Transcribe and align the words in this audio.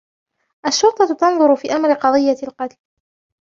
الشرطةُ 0.67 1.13
تنظرُ 1.15 1.55
في 1.55 1.73
أمرِ 1.75 1.93
قضيةِ 1.93 2.37
القتلِ 2.47 2.77